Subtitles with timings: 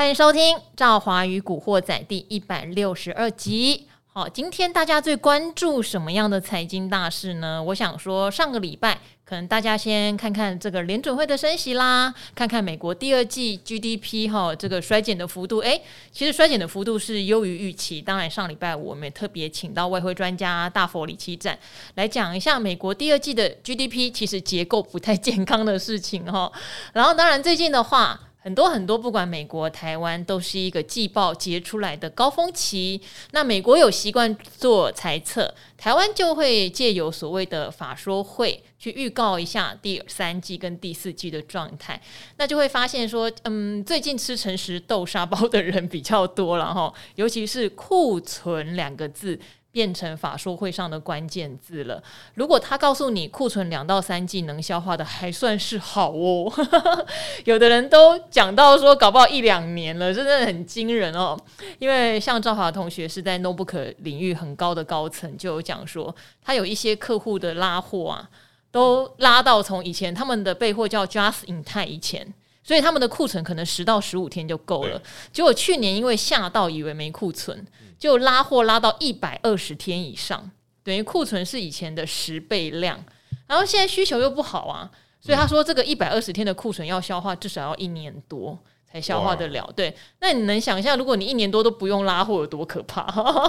[0.00, 3.86] 欢迎收听《赵华与古惑仔》第一百六十二集。
[4.14, 7.62] 好，今天大家最关注什么样的财经大事呢？
[7.62, 15.58] 我想说，上个礼拜可能大家先看看这个联准会的升息啦，看看美国第二季 GDP 哈这个衰减的幅度。
[15.58, 18.00] 诶，其实衰减的幅度是优于预期。
[18.00, 21.58] 当然，上礼拜我们也特别请到外汇专家大佛李奇展
[21.96, 26.50] 来讲一下美国第二季的 GDP 其实结构不太健康的事情哈。
[26.94, 28.18] 然后，当然最近的话。
[28.42, 32.98] 很多很多，不管美国、台湾，都是一个季报结出来的高峰期。
[33.32, 42.00] 那美国有习惯做财测，台湾就会借由所谓的法说会去预告一下第三季跟第四季的状态。
[42.38, 49.38] 那就会发现说，嗯，最近吃诚实豆沙包的人比较多了哈，尤其是库存两个字。
[49.72, 52.02] 变成法说会上的关键字了。
[52.34, 56.52] 如果他告诉你库存两到三季能消化的，还算是好哦。
[57.44, 61.38] 有的人都讲到说，搞不好一两年了，真的很惊人哦。
[61.78, 68.28] 因为像赵华同学是在 notebook 领域很高的高层，就有讲说，他有一些客户的拉货啊，
[68.70, 75.00] 都拉到从以前他们的备货叫 just in time 以前，所以他们的库存可能十到十五天就够了。
[75.32, 77.66] 结果去年因为吓到，以为没库存。
[77.98, 80.50] 就拉货拉到一百二十天以上，
[80.82, 82.98] 等于库存是以前的十倍量，
[83.46, 88.58] 然后现在需求又不好啊，所以他说这个一百二十天的库存要消化至少要一年多
[88.90, 89.70] 才消化得了。
[89.76, 93.02] 对，那你能想象如果你一年多都不用拉货有多可怕？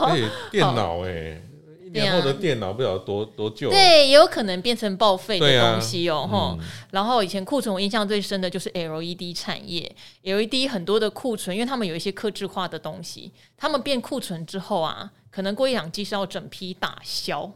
[0.09, 1.42] 欸、 电脑哎、欸。
[1.94, 6.58] 然后的电脑不晓得多多旧，对，也有可能变成报废的东西哦。
[6.92, 17.52] 然后以前库存我印象最深的就是 LED 产业，LED 很多的库存，因为他们有一些客制化的东西，他们变库存之后啊，可能过一两季是要整批打消，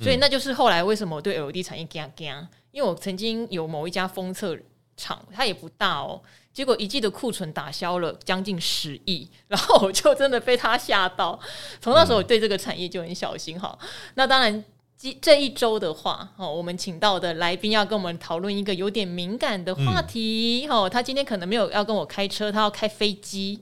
[0.00, 4.56] 所以那就是后来为什么我对 LED 产业惊惊，因为我曾经有某一家封测
[4.98, 6.20] 厂，它也不大哦。
[6.52, 11.40] 结果一季的库存打消了将近十亿，然后我就真的被他吓到。
[11.80, 13.78] 从那时候我对这个产业就很小心哈。
[14.16, 14.62] 那当然。
[15.22, 23.60] 这一周的话，哦，我们请到的来宾要跟我们讨论一个有点敏感的话题，嗯、哦，他今天可能没有要跟我开车，他要开飞机。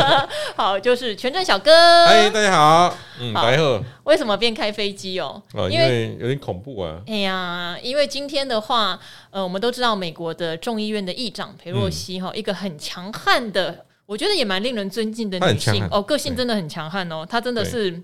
[0.56, 2.06] 好，就是权证小哥。
[2.06, 3.82] 嗨，大家好，嗯，白鹤。
[4.04, 5.42] 为什么变开飞机哦？
[5.52, 7.02] 啊，因为有点恐怖啊。
[7.06, 18.02] 哎呀，因为今天的话，呃，我们都知道美国的众议院的议长裴洛西哈，嗯、一个很强悍的，我觉得也蛮令人尊敬的女性哦，个性真的很强悍哦，她真的是。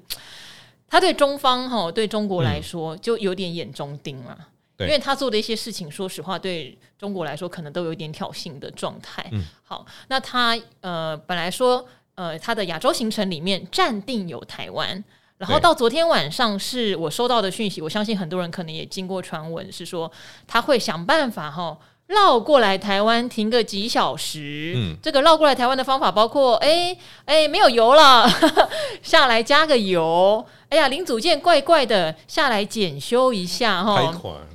[0.94, 4.38] 他对中方哈，对中国来说就有点眼中钉了，
[4.78, 9.28] 嗯、因为他做的一些事情，说实话，对中国来说可能都有点挑衅的状态。
[9.32, 11.84] 嗯、好，那他呃本来说
[12.14, 15.02] 呃他的亚洲行程里面暂定有台湾，
[15.36, 20.08] 然后到昨天晚上是我收到的讯息，我相信很多人可能也经过传闻，是说
[20.46, 21.76] 他会想办法哈。
[22.06, 26.94] 绕过来台湾停个几小时，嗯，这个绕过来台湾的方法包括，哎
[27.24, 28.28] 哎、没有油了，
[29.02, 34.12] 下来加个油，哎呀，零组件怪怪的，下来检修一下哈，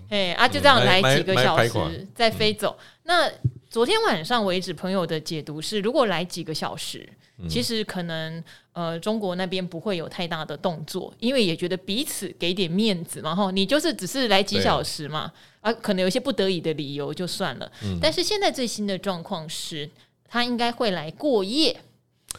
[0.10, 2.78] 哎啊，就这样来几个小时再飞走。
[2.80, 3.32] 嗯、那
[3.68, 7.08] 昨天晚上为止，朋友的解读是，如果来几个小时，
[7.40, 8.44] 嗯、其实可能
[8.74, 15.32] 呃中国那边不会有太大的动作，因为也觉得彼此给点面子嘛，哈，你就是只是来几小时嘛。
[15.62, 19.90] 啊，可能有一些不得已的理由就算了，嗯、但是现在最新的状况是，
[20.30, 21.76] 他应该会来过夜，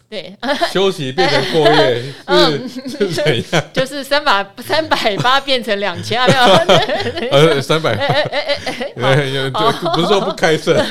[0.09, 0.35] 对，
[0.73, 2.71] 休息变成过夜， 嗯？
[3.75, 9.51] 就是三百三百八变成两千啊，没有，呃，三百，哎哎哎哎哎，
[9.95, 10.83] 不是说不开车，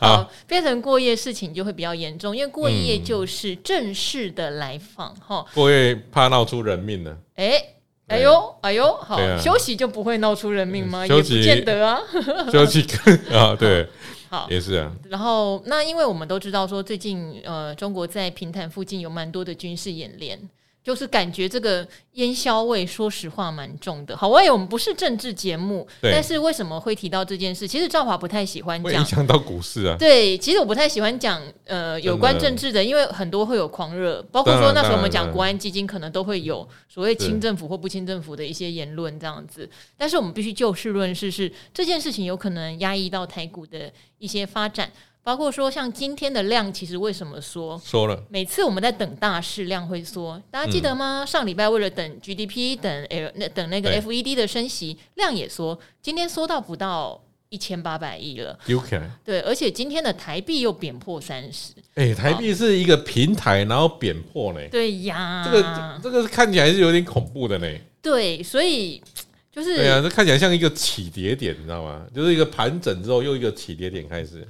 [0.00, 7.62] 好，变成过夜事情就会比较严重，因为过夜就是正式的来访，哈、嗯，过夜怕闹出人命呢，哎。
[8.08, 11.04] 哎呦，哎呦，好，啊、休息就不会闹出人命吗？
[11.06, 12.00] 息也不见得啊。
[12.52, 12.86] 休息
[13.32, 13.88] 啊， 对，
[14.30, 14.92] 好，也是啊。
[15.08, 20.38] 然后，那因为我们都知道说，最近呃，中国在平潭附近有蛮多的军事演练。
[20.86, 24.16] 就是感觉这个烟硝味，说实话蛮重的。
[24.16, 27.66] 好，我以为我们不是政治节目，但是为什么会提到这件事？
[27.66, 29.96] 其实赵华不太喜欢讲，影响到股市啊。
[29.98, 39.68] 对，其实我不太喜欢讲呃有关政治的，因为很多会有狂热，包括说那时候我们讲国安基金，可能都会有所谓清政府或不清政府的一些言论这样子。
[39.96, 44.88] 但是我们必须就事论事，是这件事情有可能压抑到台股的一些发展。
[45.26, 48.22] 包括说，像今天的量，其实为什么说说了？
[48.28, 51.24] 每次我们在等大事，量会缩，大家记得吗？
[51.24, 58.56] 嗯、上礼拜为了等 GDP，等 L 那等那个 FED 的升息，量也缩，今天缩到不到一千八百亿了。
[58.68, 59.02] Okay.
[59.24, 61.72] 对，而且今天的台币又贬破三十。
[61.96, 64.60] 哎，台币是一个平台，然后贬破呢？
[64.70, 67.68] 对呀，这个这个看起来是有点恐怖的呢。
[68.00, 69.02] 对，所以
[69.50, 72.06] 就是对呀，这看起来像一个起跌点，你知道吗？
[72.14, 74.46] 就是一个盘整之后又一个起跌点开始。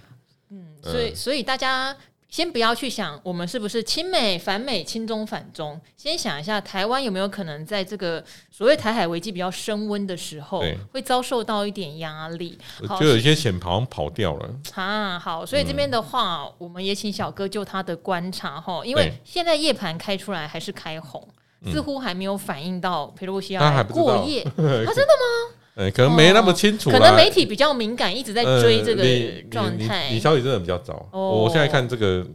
[0.83, 1.97] 所以，所以大家
[2.29, 10.63] 先不要去想我们是不是亲美反美亲中反中，先想一下台湾有没有可能在这个所谓台海危机比较升温的时候，
[10.93, 12.59] 会遭受到一点压力。
[13.01, 15.19] 就有一些险跑跑掉了啊。
[15.19, 21.27] 好，所以这边的话，嗯、我们也请小哥就他的观察哈，因为现在夜盘开出来还是开红，
[21.73, 24.43] 似乎还没有反映到佩洛西要来过夜。
[24.51, 25.55] 啊，真的吗？
[25.79, 29.05] 嗯，可能没那么清楚，可能媒体比较敏感，一直在追这个
[29.51, 30.09] 状态。
[30.11, 32.27] 你消息真的比较早，我现在看这个，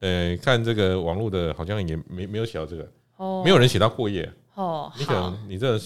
[0.00, 2.88] 呃，看这个网络的，好像也没没有写到这个，
[3.18, 4.26] 哦，没有人写到过夜。
[4.54, 5.78] 哦，你可能你这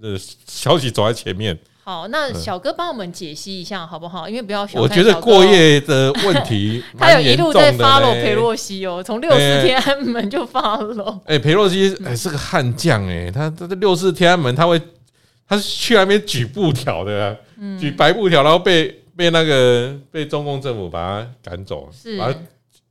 [0.00, 0.16] 呃
[0.46, 1.58] 消息走在前面。
[1.84, 4.26] 好，那小哥帮我们解析一下好不好？
[4.26, 11.20] 因为不要我觉得过夜的问题， 他有一路在 follow 裴洛西哦，从六四天安门就 follow。
[11.26, 14.80] 哎，裴洛西哎是个悍将哎，他他这六四天安门他会。
[15.48, 21.88] 他是去那边举布条的，啊，嗯、举白布条，然后被被那个被中共政府把他赶走，
[22.18, 22.38] 把他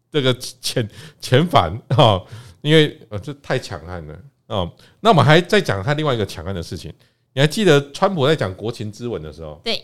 [0.09, 0.87] 这个遣
[1.21, 2.23] 遣返哈，
[2.61, 4.17] 因为呃这太强悍了
[4.47, 4.71] 哦。
[5.01, 6.93] 那我们还在讲他另外一个强悍的事情，
[7.33, 9.83] 你还记得川普在讲国情咨文的时候，对，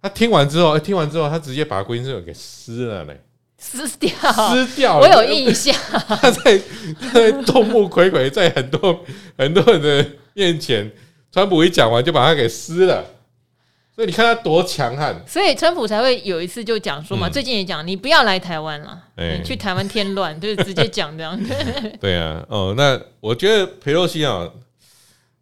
[0.00, 3.20] 他听完之后，欸，听完之后，他直接把国情咨文给撕了嘞，
[3.58, 4.10] 撕掉，
[4.50, 5.74] 撕掉，我有印象，
[6.06, 6.60] 他在
[7.00, 9.04] 他在众目睽睽，在很多
[9.36, 10.88] 很多人的面前。
[11.32, 13.02] 川普一讲完就把他给撕了，
[13.96, 15.18] 所以你看他多强悍。
[15.26, 21.40] 所以川普才会有一次就讲说嘛，嗯、最近也讲你不要来台湾了，欸、你去台湾添乱，就是直接讲这样。
[21.98, 24.46] 对啊，哦，那我觉得裴洛西啊，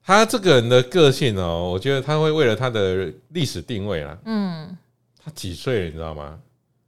[0.04, 4.16] 他这个人的个性哦，我觉得他会为了他的历史定位啦。
[4.26, 4.76] 嗯，
[5.24, 6.38] 他几岁了你知道吗？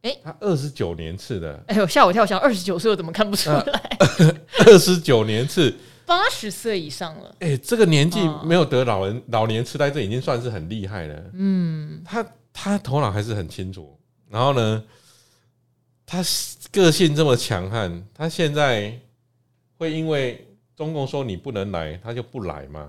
[0.02, 1.60] 哎、欸，他二十九年次的。
[1.66, 3.98] 哎呦，吓我一跳，想二十九岁我怎么看不出来？
[4.66, 5.75] 二十九年次。
[6.06, 11.22] 八十岁以上了，哎、欸，这个年纪没有得老人、哦、老年痴呆症，已经算是很厉害了。
[11.34, 13.99] 嗯，他他头脑还是很清楚。
[14.28, 14.84] 然后呢，
[16.04, 16.22] 他
[16.70, 18.99] 个性这么强悍，他现在
[19.78, 20.46] 会因为
[20.76, 22.88] 中共说你不能来，他就不来吗？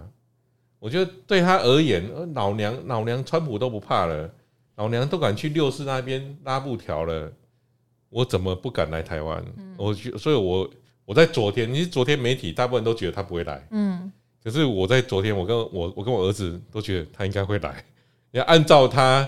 [0.80, 4.30] 我觉得对他而言，老娘老娘川普都不怕了，
[4.76, 7.32] 老娘都敢去六四那边拉布条了，
[8.10, 9.44] 我怎么不敢来台湾？
[9.58, 10.42] 嗯、我觉，所以我。
[10.44, 10.70] 我
[11.12, 14.12] 在昨天，其实昨天媒体大部分都觉得他不会来，嗯，
[14.44, 17.84] 可是我在昨天，我跟我我跟我儿子都觉得他应该会来。
[18.30, 19.28] 要 按照他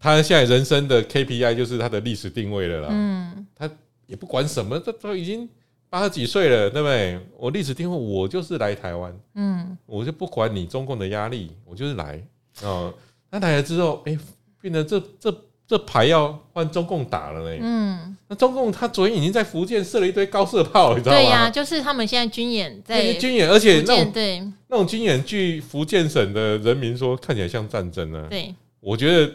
[0.00, 3.70] 他现在人生的 KPI，就是他的历史定位了啦，嗯，他
[4.06, 5.48] 也不管什么，他都已经
[5.88, 7.20] 八十几岁了，对不对？
[7.38, 12.20] 我历史定位，我就是来台湾，嗯，我就不管你中共的压力，我就是来
[12.62, 12.92] 哦。
[13.30, 14.18] 他来了之后，哎，
[14.60, 15.34] 变得这这。
[15.68, 17.58] 这牌要换中共打了呢。
[17.60, 21.18] 嗯，那中共他昨天已经在福建设了一堆高射炮，你知道吗？
[21.18, 28.26] 对呀、啊，就是他们现在军演在军演，而且那种对那种军演，据福建省的人民说，看起来像战争呢。
[28.30, 29.32] 对，我觉得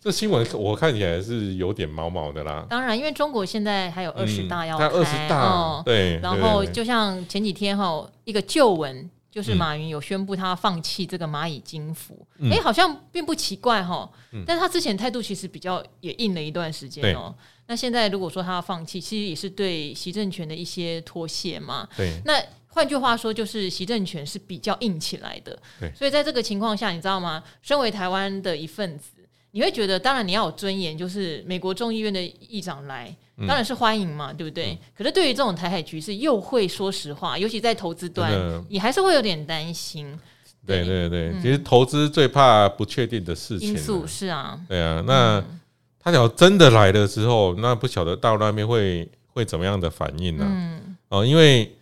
[0.00, 2.64] 这新闻我看起来是有点毛毛的啦。
[2.70, 6.18] 当然，因为中国现在还有二十大要开，二十大，哦、对。
[6.20, 9.10] 然后就像前几天哈，一个旧闻。
[9.30, 14.10] 就是马云有宣布他放弃这个蚂蚁金服，哎、嗯欸，好像并不奇怪哈。
[14.32, 17.34] 嗯、但是他之前态度其实比较也硬了一段时间哦。
[17.36, 21.86] 对那现在如果说他要放弃，其实也是对习政权的一些脱卸嘛。
[21.94, 22.18] 对。
[22.24, 25.58] 那换句话说，就是习政权是比较硬起来的。
[25.78, 25.92] 对。
[25.94, 27.44] 所以在这个情况下，你知道吗？
[27.60, 29.10] 身为台湾的一份子，
[29.50, 33.14] 你会觉得，当然你要有尊严，就是美国众议院的议长来。
[33.46, 34.72] 当然是欢迎嘛，对不对？
[34.72, 38.32] 嗯、可是对于这种台海局势，又会说实话，尤其在投资端，
[38.68, 40.18] 你还是会有点担心。
[40.66, 43.68] 对对对，嗯、其实投资最怕不确定的事情。
[43.68, 45.00] 因素是啊，对啊。
[45.06, 45.60] 那、嗯、
[46.00, 50.50] 他要真的来了之后，那不晓得到那边会会怎么样的反应呢、啊？
[50.50, 51.72] 嗯、哦，因为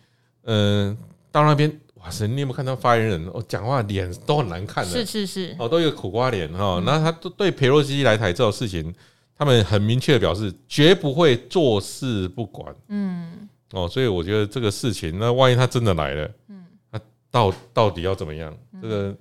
[0.43, 0.97] 嗯、呃，
[1.31, 1.67] 到那边
[2.07, 3.27] 哇塞，你有没有看到发言人？
[3.33, 6.81] 我、哦、讲话脸都很难看的，是是是，哦，都有苦瓜脸哈。
[6.85, 8.93] 那、哦嗯、他对佩洛西来台这种事情。
[9.39, 12.75] 他们很明确的表示，绝不会坐视不管。
[12.87, 16.99] 嗯，哦，所以我觉得这个事情，那万一他真的来了，嗯，那
[17.29, 18.51] 到到底要怎么样？
[18.81, 19.15] 这个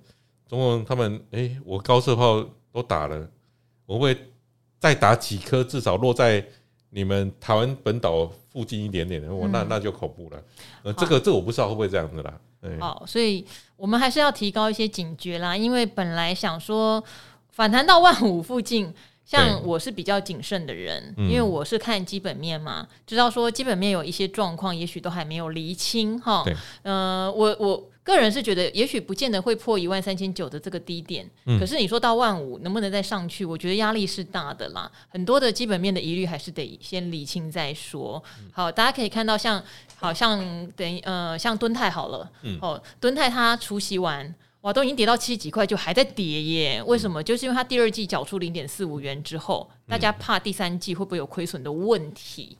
[0.49, 3.29] 中共他们，哎，我高射炮都打了，
[3.85, 4.17] 我会
[4.79, 6.43] 再打几颗，至少落在
[6.89, 10.43] 你们台湾本岛附近一点点的，我那那就恐怖了。
[10.83, 12.41] 呃，这个这我不知道会不会这样子啦。
[12.81, 13.47] 好，所以
[13.77, 17.03] 我们还是要提高一些警觉啦，因为本来想说
[17.51, 18.95] 反弹到万五附近。
[19.27, 26.45] 像我是比较谨慎的人，因为我是看基本面嘛，知道说基本面有一些状况，也许都还没有厘清哈。
[26.83, 33.45] 嗯，我我个人是觉得，也许不见得会破一万三千九的这个低点，可是你说到万五能不能再上去？
[33.45, 34.89] 我觉得压力是大的啦。
[35.09, 38.23] 很多的基本面的疑虑还是得先理清再说。
[38.53, 39.61] 好，大家可以看到像，
[39.97, 40.39] 好像
[40.77, 44.33] 等于呃，像敦泰好了，哦，敦泰它除夕完。
[44.67, 46.83] 哇，都已经跌到七十几块，就还在跌耶？
[46.83, 47.23] 为什么？
[47.23, 52.59] 就是因为它第二季缴出零点四五元之后，大家怕第三季会不会有亏损的问题？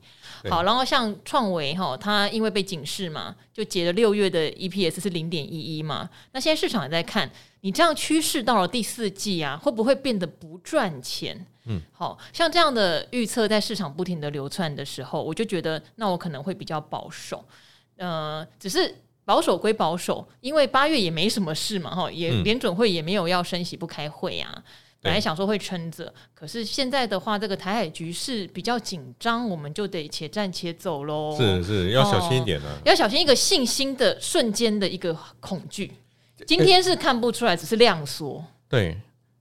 [0.49, 6.09] 好，然后像创维哈，它因为被警示嘛，就截了六月的 EPS 是零点一一嘛。
[6.31, 7.29] 那现在市场也在看，
[7.63, 11.45] 你这样趋势到了第四季啊，会不会变得不赚钱？
[11.65, 17.45] 嗯，好像这样的预测在市场不停的流窜的时候，我就觉得那我可能会比较保守。
[17.97, 18.95] 呃，只是
[19.27, 24.63] 保守归保守，因为八月也没什么事嘛，哈，也联准会也没有要升息不开会啊。
[25.03, 31.37] 本来想说会撑着，可是现在的话，这个台海局势比较紧张，我们就得且战且走喽。
[31.37, 35.93] 是是，要小心一点呢、啊哦，要小心一个信心的瞬间的一个恐惧。
[36.47, 38.45] 今天是看不出来，只是量缩。
[38.69, 38.97] 对，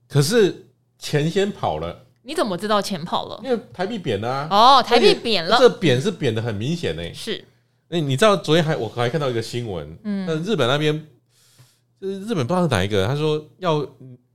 [0.08, 0.66] 可是
[0.98, 2.04] 钱先跑了。
[2.22, 3.40] 你怎么知道钱跑了？
[3.42, 4.48] 因为台币贬了啊。
[4.50, 7.02] 哦，台币贬了，这贬是贬的很明显呢。
[7.14, 7.44] 是。
[7.88, 11.06] 哎，你知道昨天还我还看到一个新闻，嗯，日本那边
[12.00, 13.86] 就是日本不知道是哪一个，他说要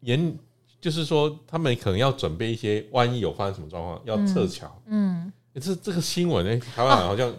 [0.01, 0.37] 严。
[0.81, 4.81] 就是说，他们可能要准备一些，万一有发生什么状况，要撤侨。
[4.87, 7.35] 嗯，这、欸、这个新闻呢、欸，台湾好像，哦、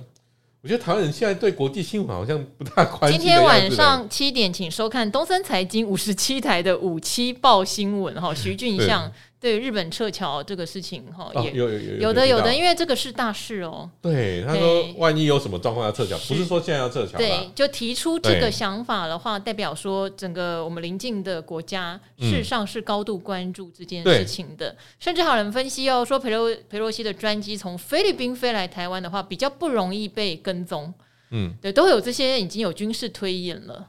[0.61, 3.21] 我觉得台湾人现在对国际新闻好像不大关心。
[3.21, 9.11] 今天晚上七点，请收看东森财经五十七台的五七报新闻哈，徐俊相。
[9.43, 13.91] 对日本撤侨这个事情哈，也有有有有的有的，因为这个是大事哦。
[14.01, 17.19] 对，他说万一有什么状况要撤侨，不是说现在要撤侨。
[17.19, 24.77] 对，就提出这个想法的话，代表说整个我们邻近的国家事实上是高度关注这件事情的。
[25.01, 30.95] 甚至还有人分析哦，说佩洛佩洛西的专机从菲律宾飞来台湾的话，比较不容易被跟踪。
[31.33, 33.89] 嗯，对，都有这些已经有军事推演了。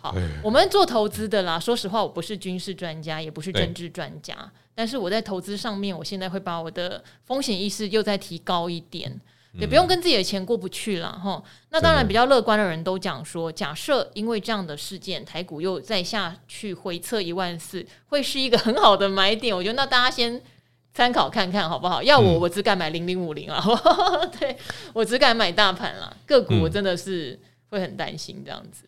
[0.00, 4.34] 好，我们做投资的啦，说实话，我不是军事专家，也不是政治专家。
[4.78, 9.12] 但是我在投资上面，我现在会把我的风险意识又再提高一点，
[9.54, 11.42] 也不用跟自己的钱过不去了哈。
[11.70, 19.52] 那当然，比较乐观的人都讲说，假设因为这样的事件，台股又再下去回测一万四，会是一个很好的买点。
[19.52, 20.40] 我觉得那大家先
[20.94, 22.00] 参考看看好不好？
[22.00, 23.60] 要我，我只敢买零零五零啊，
[24.38, 24.56] 对，
[24.92, 27.36] 我只敢买大盘了，个股我真的是
[27.70, 28.84] 会很担心这样子。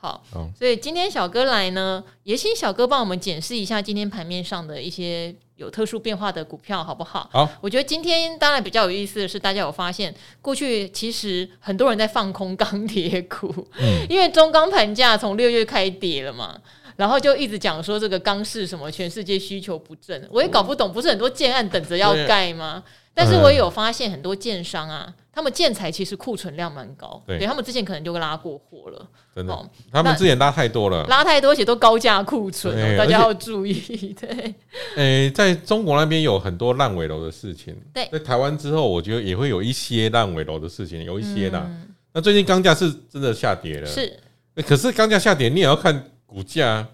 [0.00, 0.22] 好，
[0.56, 7.28] 所以今天小哥来呢，也请小哥帮我们检视一下今天盘面上的一些有特殊变化的股票，好不好？
[7.32, 16.56] 好，我觉得今天当然比较有意思的是，大家有发现，过去其实很多人在放空钢铁股，嗯， 因为中钢盘价从六月开始跌了嘛，
[16.94, 22.84] 然后就一直讲说这个钢市什么全世界需求不振，我也搞不懂，不是很多建案等着要盖吗？
[23.12, 25.12] 但是我也有发现很多建商啊。
[25.38, 29.70] 他们建材其实库存量蛮高，对，他们之前可能就拉过货了，真的。
[29.92, 33.72] 他们之前拉太多了，拉太多，而且都高价库存，大家要注意。
[34.20, 34.52] 对，
[34.96, 41.70] 诶，在中国那边有很多烂尾楼的事情，对，在台湾之后，我觉得也会有一些烂尾楼的事情，有一些的。
[42.12, 44.18] 那最近钢价是真的下跌了，是。
[44.66, 46.84] 可是钢价下跌，你也要看股价。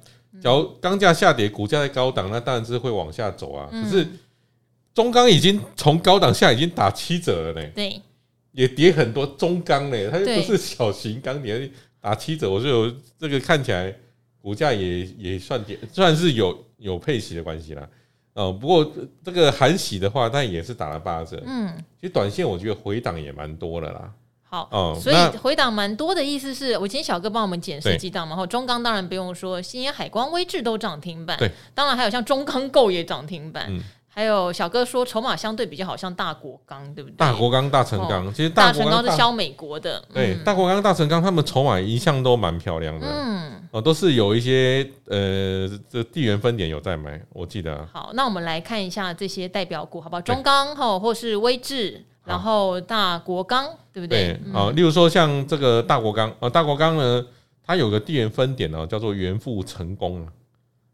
[0.42, 3.70] 假如钢价下跌，股价在高档，那当然是会往下走啊。
[3.70, 4.06] 可是
[4.92, 7.66] 中钢已经从高档下已经打七折了呢。
[7.74, 7.98] 对。
[8.54, 11.68] 也跌很多中钢嘞，它又不是小型钢铁，
[12.00, 13.92] 打七折，我就有这个看起来
[14.40, 17.88] 股价也也算跌，算是有有配息的关系啦。
[18.34, 18.92] 哦，不过
[19.24, 21.42] 这个韩喜的话，但也是打了八折。
[21.44, 24.12] 嗯，其实短线我觉得回档也蛮多的啦。
[24.42, 31.36] 好，哦，所以回档蛮多的意思是我今天小哥帮我们检视几档嘛，然后中钢当然不用说，新烟海光威智都涨停板。
[31.38, 33.66] 对，当然还有像中钢构也涨停板。
[33.68, 33.80] 嗯。
[34.14, 37.16] 还有小哥说筹码相对比较好，像大国钢对不对？
[37.16, 40.00] 大国钢、大成钢，其实大成钢是销美国的。
[40.14, 43.06] 对，大国钢、大成钢，他们筹码一向都蛮漂亮的。
[43.08, 47.84] 嗯，哦，都是有一些呃，这地缘分点有在买，我记得。
[47.92, 50.22] 好，那我们来看一下这些代表股，好不好？
[50.22, 54.38] 中钢哈，或是威智，然后大国钢，对不对？
[54.52, 57.26] 好，例如说像这个大国钢，呃，大国钢呢，
[57.66, 60.24] 它有个地缘分点呢，叫做元富成功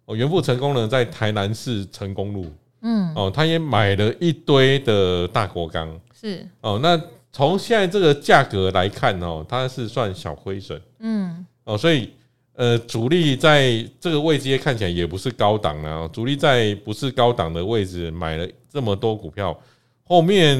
[0.06, 2.46] 哦，元富成功呢，在台南市成功路。
[2.82, 3.12] 嗯。
[3.14, 6.46] 哦，他也买了一堆的大国钢，是。
[6.60, 6.78] 哦。
[6.82, 7.00] 那
[7.32, 11.46] 从现在这个价格来看哦，它是算小亏损，嗯。
[11.64, 12.10] 哦，所以
[12.54, 19.58] 呃，主力在这个位置看起来也不是高档啊，主力在不是高档的位置买了这么多股票，
[20.04, 20.58] 后面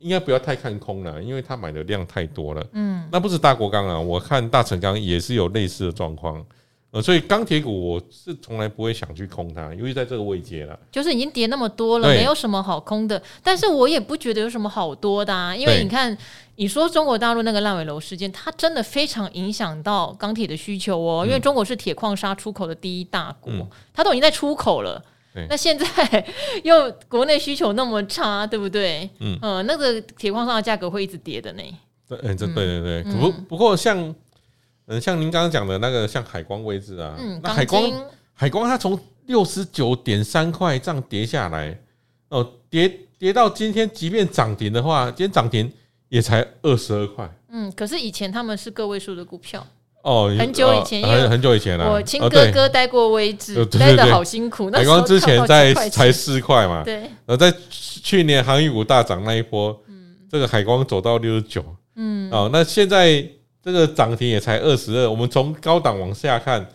[0.00, 6.44] 应该不要太看空了，因为他买的量太多了，嗯，那不是大国钢啊，我看大成钢也是有类似的状况。
[6.92, 13.22] 呃，所以钢铁股我是从来不会想去空它，因为在这个位阶了，就是已经跌那么多了，没有什么好空的。
[13.44, 16.18] 但是我也不觉得有什么好多的啊，因为你看，
[16.56, 21.24] 你说中国大陆那个烂尾楼事件，它真的非常影响到钢铁的需求哦。
[21.24, 23.52] 因为中国是铁矿砂出口的第一大国，
[23.94, 25.00] 它都已经在出口了，
[25.48, 26.26] 那现在
[26.64, 29.08] 又国内需求那么差，对不对？
[29.20, 31.62] 嗯，那个铁矿砂的价格会一直跌的呢。
[32.08, 34.12] 对，这对对对，不不过像。
[34.90, 37.90] 嗯，像您刚刚讲的那个，像海光位置啊，嗯、那海光
[38.34, 41.78] 海光它从六十九点三块这样跌下来，
[42.28, 45.72] 哦，跌跌到今天，即便涨停的话，今天涨停
[46.08, 47.32] 也才二十二块。
[47.50, 49.64] 嗯，可是以前他们是个位数的股票
[50.02, 51.92] 哦，很久以前，很很久以前了。
[51.92, 54.68] 我亲哥哥待过位置， 待的好辛苦。
[54.72, 56.94] 海光之前在才四块嘛， 对。
[56.96, 63.24] 然后在去年航运股大涨那一波，嗯，这个海光走到六十九，嗯，哦，那现在
[63.62, 65.10] 这个涨停也才二十二。
[65.10, 66.66] 我们从高档往下看，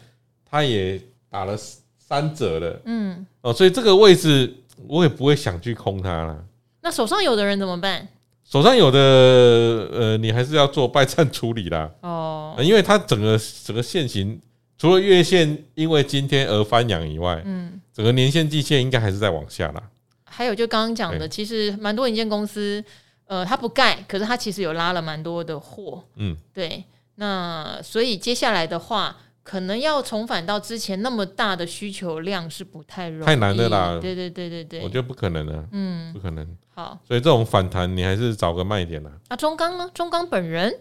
[0.50, 1.58] 它也打了
[1.98, 4.54] 三折了，嗯，哦，所以这个位置
[4.88, 6.46] 我也不会想去空它了。
[6.82, 8.08] 那手上有的人怎么办？
[8.44, 11.90] 手上有的，呃，你还是要做败战处理啦。
[12.02, 14.40] 哦，因为它整个整个线型，
[14.78, 19.82] 除了月线因为今天而翻扬以外，嗯，整个年线、季线应该还是在往下啦。
[20.26, 22.84] 还有就刚刚讲的，其实蛮多营建公司，
[23.26, 26.04] 呃，它不盖，可是它其实有拉了蛮多的货。
[26.16, 26.84] 嗯，对。
[27.16, 29.18] 那所以接下来的话。
[29.46, 34.00] 可能要重返到之前那么大的需求量是不太容易，太难的啦。
[34.02, 36.58] 对对对对对，我觉得不可能的，嗯，不可能。
[36.74, 39.12] 好，所以这种反弹你还是找个卖点啦。
[39.28, 39.88] 啊，中钢呢？
[39.94, 40.76] 中钢本人，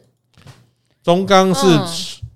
[1.02, 1.66] 中钢是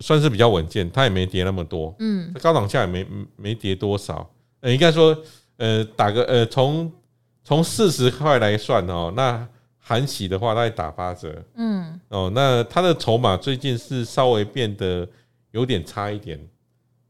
[0.00, 4.28] 算是比较稳健，它也没跌那么多，嗯，高档价也没没跌多少。
[4.60, 5.16] 呃，应该说，
[5.56, 6.92] 呃，打个呃，从
[7.42, 9.48] 从四十块来算哦，那
[9.88, 15.08] 含息的话大概打八折，嗯，哦，那它的筹码最近是稍微变得。
[15.52, 16.38] 有点差一点。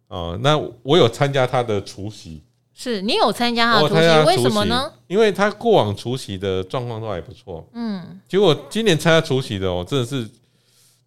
[0.07, 2.41] 哦，那我有参加他的除夕，
[2.73, 4.91] 是你有参加他的除夕，为什么呢？
[5.09, 10.27] 因为他过往除夕的状况都还不错，嗯，结果今年参加除夕的哦，真的是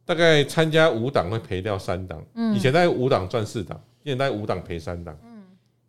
[0.06, 5.44] 大概参加五档会赔掉三档，嗯，以前在五档赚四档，现在五档赔三档，嗯，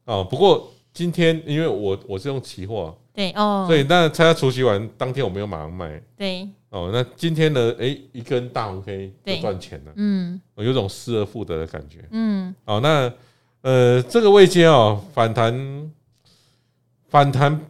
[0.05, 6.49] 哦，不过今天因为我我是用期货，对哦，所以那参加除夕完当天我没有马上卖，对。
[6.71, 7.75] 哦，那今天呢？
[7.78, 13.12] 哎，一根大红 K 就赚钱了，嗯，有种失而复得的感觉，嗯，哦，那
[13.61, 15.92] 呃，这个位阶哦，反弹
[17.11, 17.61] 反弹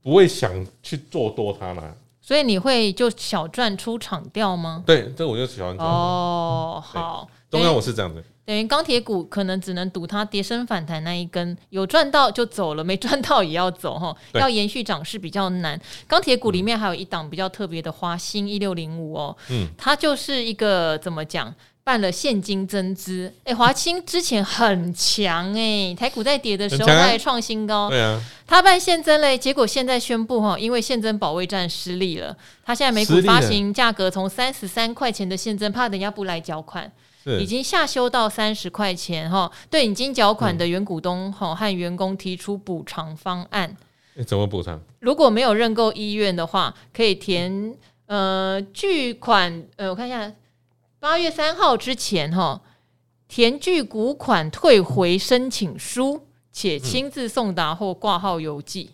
[0.00, 4.84] 不会想去做多它啦，所以你会就小赚出场掉吗？
[4.86, 8.22] 对，这我就喜欢哦，好，中央我是这样的。
[8.46, 14.14] 等于钢铁股可能只能赌它跌升反弹那一根，有赚到就走了，没赚到也要走哈。
[14.34, 15.80] 要延续涨势比较难。
[16.06, 23.32] 钢铁股里面还有一档比较特别的华兴一六零五哦，嗯，它就是一个怎么讲，办了现金增资。
[23.44, 36.92] 哎，华清之前很强哎，台股在跌的时候它还创新高，对啊，它办现增嘞，结果现在宣布哈，因为现增保卫战失利了，它现在每股发行价格从三十三块钱的现增，怕人家不来缴款。
[37.40, 43.76] 已经下修到三十块钱哈，对已经缴款的原股东哈和员工提出补偿方案。
[44.26, 44.80] 怎么补偿？
[45.00, 47.74] 如果没有认购意愿的话，可以填
[48.06, 50.32] 呃巨款呃，我看一下，
[51.00, 52.60] 八月三号之前哈，
[53.26, 58.90] 填巨股款退回申请书，且亲自送达或挂号邮寄。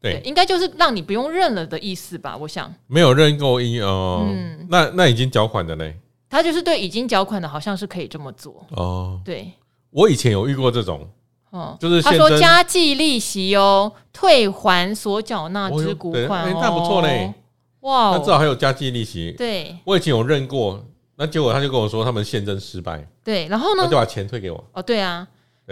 [0.00, 2.36] 对，应该就是让你不用认了的意思吧？
[2.36, 5.96] 我想没有认购意哦，嗯，那那已经缴款的嘞。
[6.32, 8.64] 他就是对已经缴款的，好像是可以这么做。
[8.70, 9.20] 哦。
[9.22, 9.52] 对，
[9.90, 11.06] 我以前有遇过这种，
[11.50, 17.34] 哦，就是他说加计利息哦，退还所缴纳之股款哦，那不错嘞，
[17.80, 19.34] 哇，那至少还有加计利息。
[19.36, 20.82] 对，我以前有认过，
[21.16, 24.64] 那结果他就跟我说他们现征失败，对，然后呢，他就把钱退给我。
[24.72, 25.28] 哦，对啊，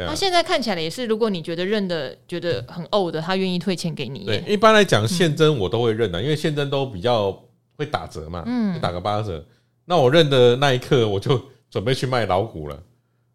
[0.06, 4.26] 他现在看起来也是，如果你觉得认的觉得很呕的，他愿意退钱给你。
[4.26, 7.32] 对，一般来讲现增我都会认的，因为现增都比较
[7.78, 9.42] 会打折嘛，嗯，打个八折。
[9.90, 12.80] 那我认的那一刻，我就准备去卖老股了。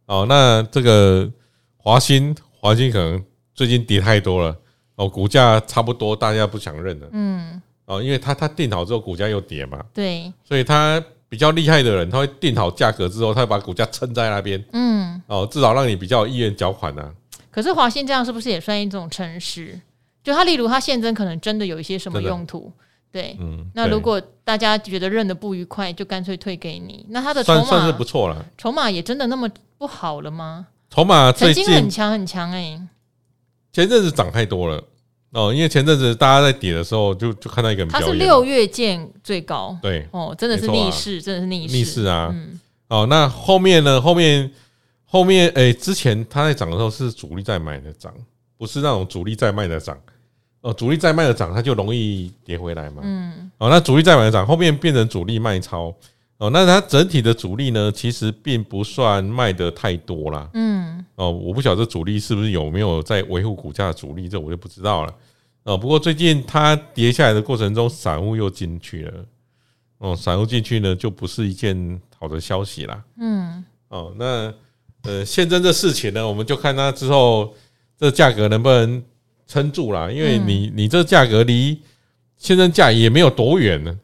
[0.06, 1.30] 哦，那这个
[1.76, 3.22] 华兴，华兴可能
[3.54, 4.56] 最近跌太多了，
[4.96, 7.10] 哦，股价差不多，大家不想认了。
[7.12, 9.84] 嗯，哦，因为他他定好之后，股价又跌嘛。
[9.94, 14.64] 对，所以他比较厉害的人，他会定好价格之后，他会把股价撑在那边。
[14.72, 17.12] 嗯，哦，至少让你比较有意愿缴款呢。
[17.52, 19.78] 可是华兴这样是不是也算一种诚实？
[20.24, 22.72] 就他例如他现增可能真的有一些什么用途？
[23.16, 27.06] 对，嗯，那如果大家觉得认得不愉快，就干脆退给你。
[27.12, 30.68] 那他的筹码算是不错了，筹码也真的那么不好了吗？
[30.90, 32.78] 筹码曾经很强很强哎，
[33.72, 34.84] 前阵子涨太多了。
[35.32, 42.36] 哦，因为前阵子大家在跌的时候，就就看到一个，它是六月见最高，对哦，真的是逆势，真的是逆势，逆势啊，
[42.90, 44.02] 哦，那后面呢？
[44.02, 44.52] 后面
[45.06, 48.14] 后面哎，之前它在涨的时候是主力在买的涨，
[48.58, 49.98] 不是那种主力在卖的涨。
[50.66, 53.04] 哦，主力在卖的涨，它就容易跌回来嘛。
[53.04, 53.52] 嗯。
[53.60, 55.94] 哦，那主力在买的涨，后面变成主力卖超。
[56.38, 60.50] 哦，那它整体的主力呢，其实并不算卖的太多啦。
[60.56, 61.06] 嗯。
[61.14, 65.14] 哦，我不晓得主力是不是有没有在维护股价的主力，这我就不知道了。
[65.66, 69.14] 哦，不过最近它跌下来的过程中，散户又进去了。
[70.00, 73.04] 哦，散户进去呢，就不是一件好的消息啦。
[73.20, 73.64] 嗯。
[73.90, 74.52] 哦，那
[75.04, 77.54] 呃，现在这事情呢，我们就看它之后
[78.00, 79.04] 这价格能不能。
[79.48, 81.82] 撑住啦，因为你你这价格离
[82.38, 84.00] 现在价也没有多远呢，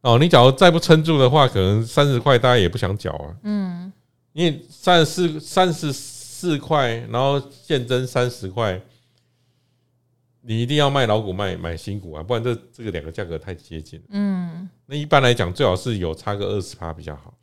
[0.00, 3.36] 哦，你假如再不撑住的话，可能三十块大家也不想缴啊。
[3.42, 3.92] 嗯，
[4.32, 8.80] 因为三十四三十四块，然后现增三十块，
[10.40, 14.02] 你一定要卖老股卖买新股啊，不然这这个两个价格太接近。
[14.10, 17.34] 嗯，那一般来讲，最好是有差个二十趴比较好。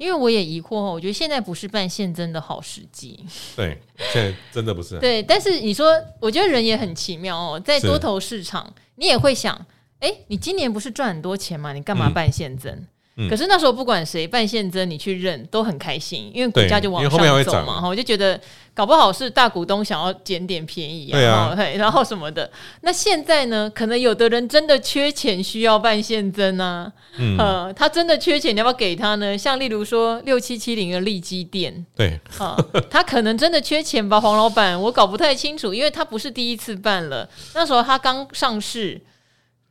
[0.00, 3.22] 因为我也疑惑哦，我觉得现在不是办现真的好时机。
[3.54, 3.78] 对，
[4.14, 4.96] 现在真的不是。
[5.00, 9.54] 对，但是你说，我觉得人也很奇妙哦，在多头市场，你也会想。
[9.98, 11.74] 哎、欸，你今年不是赚很多钱吗？
[11.74, 12.72] 你干嘛办现增？
[12.72, 12.86] 嗯
[13.16, 17.80] 嗯、可是那时候不管谁办现增，你去认都很开心，因为股价就往上走嘛。
[17.80, 18.40] 哈，我就觉得
[18.72, 22.50] 搞不好是大股东想要捡点便宜啊，对啊，然后什么的。
[22.82, 23.70] 那现在呢？
[23.74, 26.90] 可能有的人真的缺钱，需要办现增啊。
[27.18, 29.36] 嗯，呃，他真的缺钱，你要不要给他呢？
[29.36, 32.56] 像例如说六七七零的利基店，对，啊，
[32.88, 34.20] 他可能真的缺钱吧？
[34.20, 39.00] 黄老板，我搞不太清楚，因为他不是第一次办了，那时候他刚上市。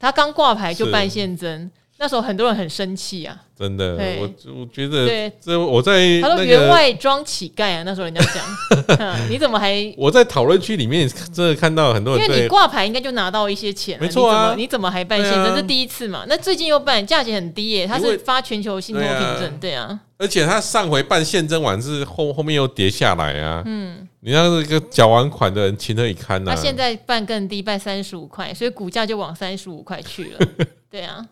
[0.01, 3.37] 他刚挂牌就办现增，那时候很多人很生气啊！
[3.57, 9.93] 真的，我我觉得，对，这我在他说员外装乞丐啊，那时候人家讲， 你怎么还？
[9.97, 15.53] 我在讨论区里面真的看到很多人，因为你挂牌应该就拿到一些钱，没错啊，你怎么还办现增？
[15.53, 19.99] 这第一次嘛，那最近又办，价钱很低耶，他是发全球信托凭证，对啊。
[20.17, 26.53] 而且他上回办现增完是后后面又跌下来啊，嗯，你让这个缴完款的人情何以堪呢？
[26.55, 30.47] 他现在办更低，办三十五块，所以股价就往三十五块去了。
[30.91, 31.23] 对啊，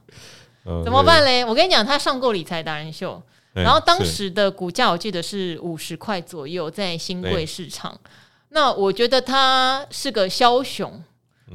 [0.83, 1.43] 怎么办嘞？
[1.43, 3.21] 我跟你讲，他上过理财达人秀，
[3.53, 7.99] 然后当时的股价我记得是五十块左右，在新贵市场。
[8.49, 11.01] 那我觉得他是个枭雄，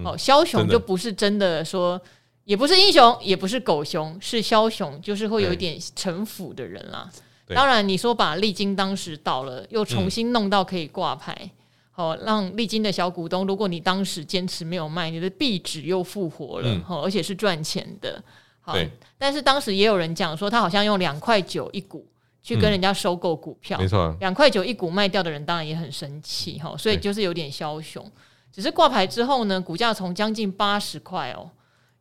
[0.04, 2.00] 哦，枭雄就不是真的说。
[2.44, 7.08] 也不是英雄，也不是狗熊，是枭雄，就是会有一点城府的人啦。
[7.54, 11.50] 当然，你说把丽晶当时倒了，又重新弄到可以挂牌，
[11.92, 18.20] 好、嗯、让丽晶的小股东，如果你当时坚持没有卖，你的壁纸又复活了，好、嗯，而且是赚钱的。
[18.62, 22.06] 好，对但是当时也有人讲说，他好像用两块九一股
[22.42, 28.10] 去跟人家收购股票，没错，两块九一股卖掉的人当然也很生气，哈，所以就是有点枭雄。
[28.50, 31.50] 只是挂牌之后呢，股价从将近八十块哦。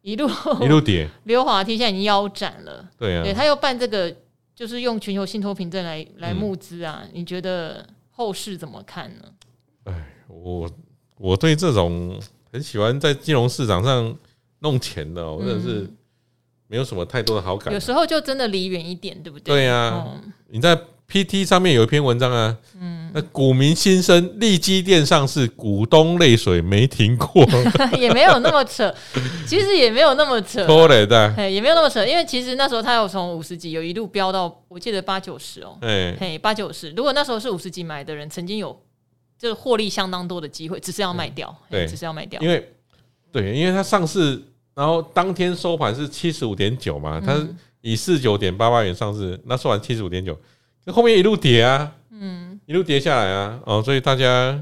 [0.02, 0.28] 一路
[0.62, 2.90] 一路跌， 溜滑梯现在已经腰斩了。
[2.98, 4.12] 对啊，对，他又办这个，
[4.56, 7.02] 就是用全球信托凭证来来募资啊。
[7.04, 9.26] 嗯、你觉得后市怎么看呢？
[9.84, 9.94] 哎，
[10.28, 10.68] 我
[11.20, 12.20] 我对这种
[12.52, 14.18] 很喜欢在金融市场上
[14.58, 15.88] 弄钱的，我真的是
[16.72, 17.74] 没有什么太多的好感。
[17.74, 19.54] 有时候就真的离远一点，对不对？
[19.54, 20.80] 对呀、啊，嗯、你在。
[21.12, 27.46] PT 上面有一篇文章啊，嗯，那股民心声，利基电上市，股东泪水没停过，
[28.00, 28.96] 也没有那么扯，
[29.46, 30.62] 其实也没有那么扯，
[31.50, 38.82] 也没有那么扯，因为其实那时候他有从五十几有一路飙到，我记得八九十哦，嘿，八九十，如果那时候是五十几买的人，曾经有
[39.38, 42.72] 就是获利相当多的机会，只是要卖掉，对，只是要卖掉，因为
[43.34, 44.42] 对，因为它上市，
[44.82, 47.38] 然后当天收盘是七十五点九嘛，它
[47.82, 50.36] 以四九点八八元上市，那收完七十五点九。
[50.88, 54.60] 后面一路跌啊，嗯，一路跌下来啊，哦，所以大家，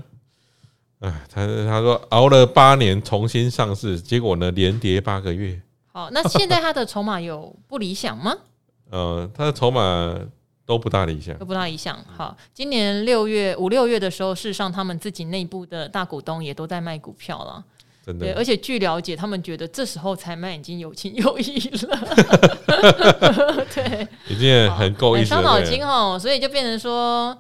[1.00, 5.58] 哎，他他说熬了八年重新上市，结果呢连跌八个月。
[5.94, 8.36] 好，那现在他的筹码有不理想吗？
[8.92, 10.20] 呃，他的筹码
[10.66, 11.98] 都不大理想，都不大理想。
[12.14, 17.64] 好，今年六月五六月的时候，事实上他们自己内部的大股东也都在卖股票了。
[18.18, 22.00] 对，而且据了解，他们觉得这时候才卖已经有情有义了。
[23.76, 26.18] 对，已经很够意思了，伤脑筋哦。
[26.20, 27.38] 所以就变成说，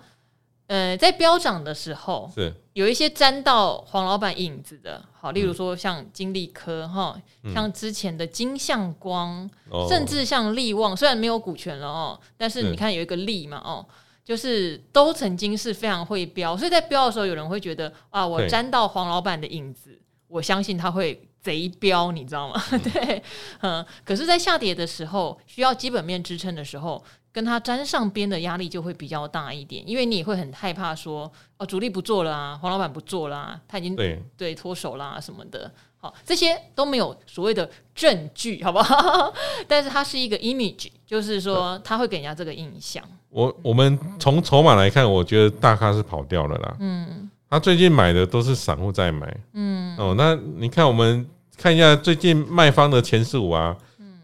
[0.67, 2.53] 呃，在飙涨的时候，是。
[2.73, 7.13] 有一些沾到黄老板影子的，好，例如说像金利科哈，
[7.53, 9.49] 像之前的金相光，
[9.89, 13.86] 甚至像利旺，虽然没有股权了哦，但是你看有一个利嘛哦，
[14.23, 19.99] 就是都曾经是非常会飙，所以在飙的时候，有人会觉得啊，我沾到黄老板的影子。
[20.30, 22.62] 我相信他会贼飙，你知道吗？
[22.84, 23.22] 对，
[23.62, 39.34] 嗯，可是，在下跌的时候，需要基本面支撑的时候，跟他沾上边的压力就会比较大一点，因为你也会很害怕说，哦，主力不做了啊，黄老板不做了啊，他已经对对脱手啦、啊、什么的，好，这些都没有所谓的证据，好不好？
[39.68, 43.04] 但是它是一个 image，就是说，他会给人家这个印象。
[43.30, 47.30] 我我们从筹码来看，我觉得大咖是跑掉了啦，嗯。
[47.50, 53.76] 他最近买的都是散户在买，嗯，哦，那你看我们看一下最近卖方的前十五啊，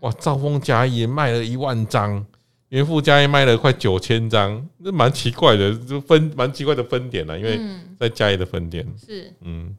[0.02, 2.24] 哇，兆丰嘉义卖了一万张，
[2.70, 7.60] 元富嘉义卖了快九千张，那蛮奇怪的，就分蛮奇怪的分点了，因为
[8.00, 9.76] 在嘉义的分店是，嗯，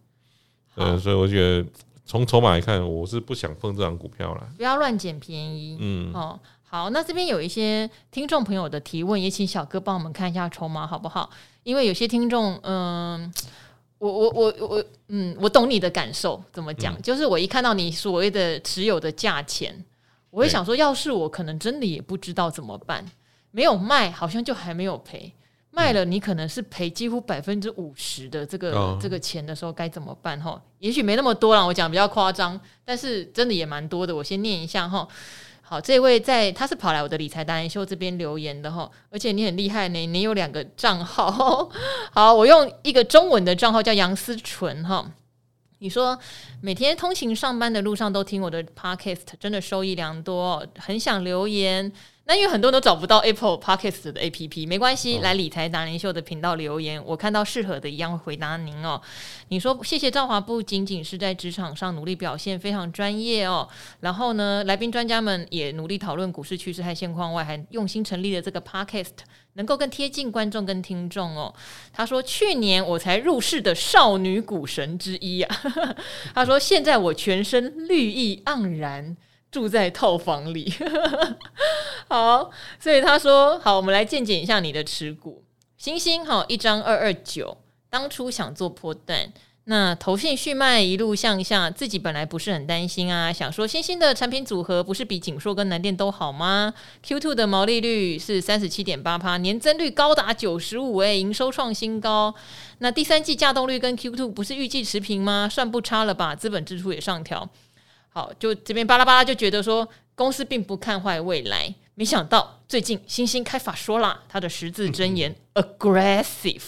[0.74, 1.64] 呃，所以我觉得
[2.04, 11.30] 从筹码来看，我是不想碰这张股票了，不要乱捡便宜，嗯，哦，好，那这边有一些听众朋友的提问，也请小哥帮我们看一下筹码好不好？
[11.66, 13.34] 因为有些听众，嗯，
[13.98, 16.40] 我我我我，嗯，我懂你的感受。
[16.52, 16.94] 怎么讲？
[16.94, 19.84] 嗯、就是我一看到你所谓的持有的价钱，
[20.30, 23.04] 我会想说，要是我可能真的也不知道怎么办，
[23.50, 25.32] 没有卖好像就还没有赔，
[25.72, 30.62] 卖了你可能是赔几乎百分之五十的这个、哦、这个钱的时候该怎么办哈？
[30.78, 34.14] 也许没那么多啦，我讲比较夸张，但是真的也蛮多的。
[34.14, 35.08] 我先念一下哈。
[35.68, 41.68] 好，这位在他是跑来我的理财达人秀这边留言的哈，而且你很厉害呢，你有两个账号。
[42.14, 45.10] 好，我用一个中文的账号叫杨思纯哈。
[45.80, 46.16] 你说
[46.62, 51.92] 每天通勤上班的路上都听我的 podcast，真的收益良多，很想留言。
[52.28, 59.00] 那因为很多人都找不到 Apple Podcast 的 APP，没关系，来理财达人秀的频道留言，我看到适合的一样会回答您哦。
[59.50, 63.68] 你说谢谢赵华，不仅仅是在职场上努力表现非常专业哦，
[64.00, 69.18] 然后呢，来宾专家们也努力讨论股市趋势和现况外，还用心成立了这个 Podcast，
[69.52, 71.54] 能够更贴近观众跟听众哦。
[71.92, 75.56] 他说去年我才入市的少女股神之一啊，
[76.34, 79.16] 他说现在我全身绿意盎然。
[79.56, 80.70] 住在套房里，
[82.10, 85.42] 好，所以他说好，我们来见解一下你的持股。
[85.78, 87.56] 星星哈，一张二二九，
[87.88, 89.32] 当初想做破段，
[89.64, 102.34] 那投信续卖一路向下，自己本来不是很担心啊，想说星星的产品组合不是比景硕跟南电都好吗？Q two 的毛利率是三十七点八趴，年增率高达九十五，诶，营收创新高。
[102.80, 105.48] 那第三季稼动率跟 Q two 不是预计持平吗？
[105.50, 106.34] 算不差了吧？
[106.34, 107.48] 资本支出也上调。
[108.16, 116.62] 好，就这边巴拉巴拉就觉得说公司并不看坏未来，没想到最近新兴开法说啦，他的十字真言、嗯、aggressive，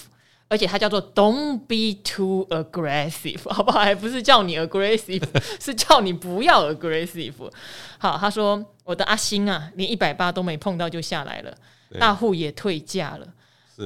[0.49, 3.81] 而且它叫做 don't be too aggressive，好不好？
[3.81, 5.25] 还不是叫你 aggressive，
[5.59, 7.51] 是叫你不要 aggressive。
[7.97, 11.57] 好，他说我的阿星啊，连一百八都没碰到就下来了，
[11.99, 13.27] 大户也退价了。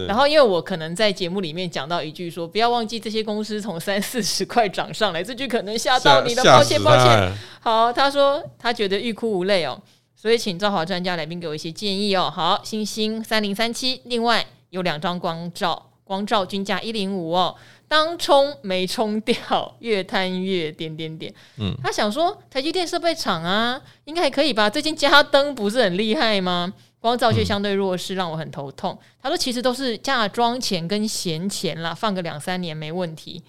[0.08, 7.32] 然后，因为我可能在节目里面讲到一句说，不要忘记这些公司从三四十块涨上来，这句可能吓到你了，抱歉抱歉。
[7.60, 9.78] 好，他说他觉得欲哭无泪哦，
[10.16, 12.32] 所以请赵华专家来宾给我一些建议哦。
[12.34, 17.54] 好，星星三零三七，另外有两张光照，光照均价一零五哦，
[17.86, 21.30] 当冲没冲掉，越贪越点点点。
[21.58, 24.70] 嗯，他想说台积电设备厂啊，应该还可以吧？
[24.70, 26.72] 最近加登不是很厉害吗？
[27.02, 28.92] 光照却相对弱势，让我很头痛。
[28.92, 33.42] 嗯、他说：“其实都是嫁妆钱跟闲钱啦，放个两三年没问题。”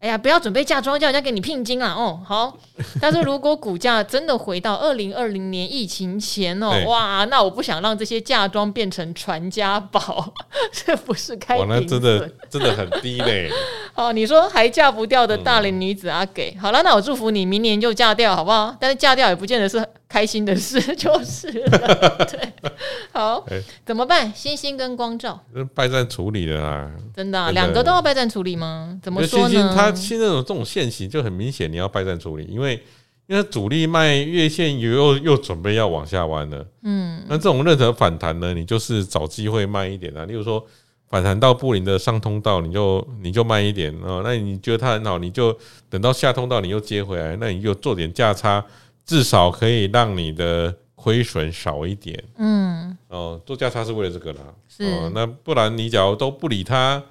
[0.00, 1.94] 哎呀，不要准备嫁妆，叫人家给你聘金啊！
[1.94, 2.58] 哦，好。
[3.00, 10.34] 他说：“如果股价真的回到二零二零年疫情前哦，哇，那我不想让这些嫁妆变成传家宝，
[10.70, 11.56] 这不是开？
[11.56, 13.50] 哇，那真的真的很低嘞。
[13.96, 18.76] 哦，你说还嫁不掉的大龄女子阿给，好了，那我祝福你明年就嫁掉，好不好？
[18.78, 19.82] 但是嫁掉也不见得是
[20.14, 22.24] 开心的事， 就是了。
[22.30, 22.70] 对，
[23.12, 23.44] 好，
[23.84, 24.32] 怎么办？
[24.32, 26.92] 星星跟光罩，败战处理了啦。
[27.16, 28.96] 真的，两个都要败战处理吗？
[29.02, 29.92] 怎么说呢？
[29.96, 32.80] 现在有这种现形就很明显，你要败战处理，因为
[33.26, 40.24] 因为主力卖月线又又又准备要往下弯了，嗯，那这种任何反弹呢，你就是找机会慢一点啊。
[40.26, 40.64] 例如说
[41.10, 44.20] 反弹到布林的上通道，你就你就慢一点啊。
[44.22, 45.58] 那你觉得它很好，你就
[45.90, 48.64] 等到下通道你又接回来，那你就做点价差，
[49.04, 52.22] 至少可以让你的亏损少一点。
[52.36, 54.40] 嗯，哦，做价差是为了这个啦。
[54.68, 57.02] 是，那不然你假如都不理他。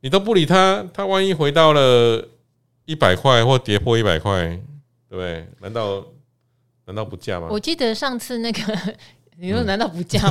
[0.00, 2.22] 你都不理他，他万一回到了
[2.84, 4.40] 一百块或跌破一百块，
[5.08, 5.44] 对不对？
[5.60, 6.04] 难道
[6.84, 7.48] 难道不嫁吗？
[7.50, 8.60] 我记得上次那个，
[9.38, 10.22] 你说难道不嫁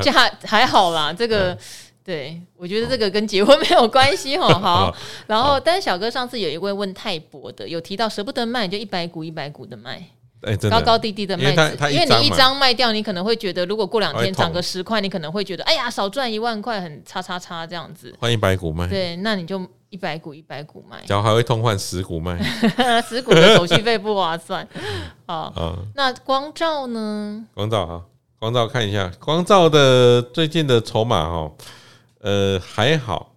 [0.00, 1.58] 嫁、嗯、还好啦，这个、嗯、
[2.02, 4.48] 对我觉得这个跟结婚没有关系哈。
[4.58, 10.02] 好，然后但是小哥上次有一位问泰博的，有提到舍不得卖，就一百股一百股的卖。
[10.42, 11.50] 欸、高高低低的卖，
[11.90, 18.12] 因为你一张卖掉，你可能会觉得，如果过两天涨个十块，你可能会觉得，哎呀，少赚一万块，很叉叉叉这样子。
[18.18, 21.02] 换一百股卖，对，那你就一百股一百股卖。
[21.06, 22.36] 然后还会通换十股卖，
[23.08, 24.66] 十股的手续费不划算。
[25.26, 25.52] 好，
[25.94, 27.46] 那光照呢？
[27.54, 28.04] 光照哈，
[28.40, 31.52] 光照看一下，光照的最近的筹码哈，
[32.20, 33.36] 呃，还好，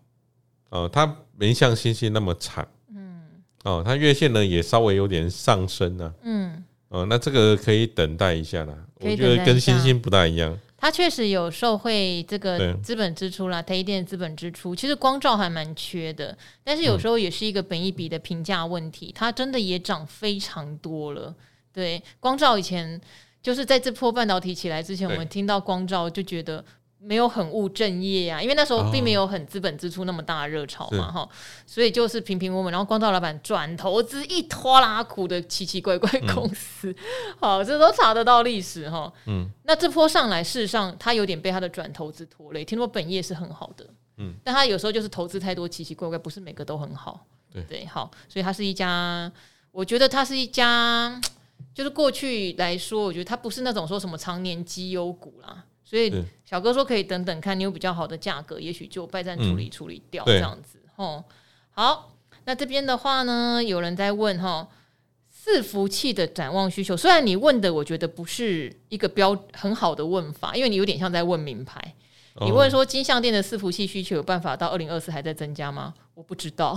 [0.69, 3.21] 哦，它没像星星那么惨，嗯，
[3.63, 6.63] 哦，它月线呢也稍微有点上升了，嗯。
[6.95, 8.73] 哦，那这个可以等待一下啦。
[9.01, 10.57] 我觉得跟星星不大一样。
[10.77, 19.11] 它确实有受惠这个资本支出啦，台积电资本支出，其实光照还蛮缺的，但是有时候也是一个本益比的评价问题。
[19.13, 21.35] 它真的也涨非常多了。
[21.73, 22.99] 对，光照以前
[23.41, 26.63] 就是在这波半导体起来之前，我们听到光照就觉得。
[27.05, 31.29] 没有很务正业呀、啊，因为那时候并没有很资本支出那么大的热潮嘛，哈、哦，
[31.67, 32.71] 所以就是平平稳稳。
[32.71, 36.95] 然后光照老板转投资一拖拉苦的奇奇怪怪公司，嗯、
[37.39, 39.11] 好，这都查得到历史哈。
[39.27, 42.65] 嗯，那这波上来，事实上他有点被他的转投资拖累。
[42.65, 43.85] 听说本业是很好的，
[44.17, 47.25] 嗯，但他有时候就是投资太多奇奇怪怪，不是每个都很好。
[47.53, 49.31] 对对，好，所以他是一家，
[49.71, 51.21] 我觉得他是一家。
[51.73, 56.11] 就是过去来说，我觉得他不是那种说什么常年绩优股啦，所以
[56.43, 60.79] 小哥说可以等等看，你有比较好的价格，也许就败战处理处理掉这样子。
[60.97, 61.33] 哦、嗯，
[61.71, 62.11] 好，
[62.43, 64.67] 那这边的话呢，有人在问哈。
[65.47, 71.79] 伺服器的展望需求，虽然你问的我觉得不是一个标很好的问法，因为你有点像在问名牌。
[72.41, 75.93] 你问说金项店的伺服器需求有办法到二零二四还在增加吗？
[76.15, 76.75] 我不知道，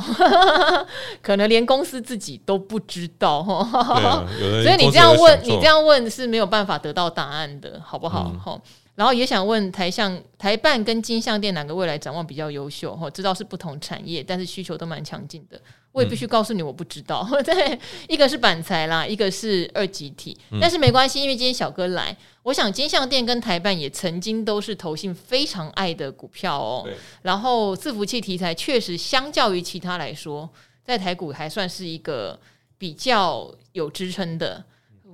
[1.23, 3.43] 可能连公司自己都不知道。
[4.63, 8.31] 所以你这样问，你这样问是没有办法得到答案的，好不好？
[8.35, 8.61] 嗯
[8.99, 12.97] 然后也想问台像台办跟金像店哪个未来展望比较优秀？
[12.97, 15.61] 哈，知道是不同产业，但是需求都蛮强劲的。
[15.93, 17.25] 我也必须告诉你，我不知道。
[17.31, 26.83] 嗯、 对，一个是板材啦，一个是二极体，嗯、但是没关系，因为今天小哥来，我想金像店跟台办也曾经都是投信非常爱的股票哦。
[26.85, 30.51] 对然后伺服器题材确实相较于其他来说，
[30.83, 32.37] 在台股还算是一个
[32.77, 34.65] 比较有支撑的。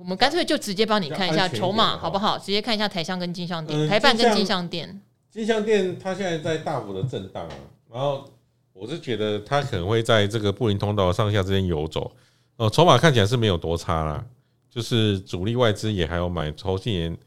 [0.05, 2.37] 我们干脆就直接帮你看一下筹码好不好？
[2.37, 5.01] 直接看一下台商跟金像店，台办跟金像店。
[5.31, 7.55] 金像店它现在在大幅的震荡啊，
[7.91, 8.23] 然后
[8.71, 12.11] 我是觉得它可能会在这个布林通道上下之间游走。
[12.57, 14.23] 哦，筹码看起来是没有多差啦，
[14.69, 17.17] 就是主力外资也还有买，投信也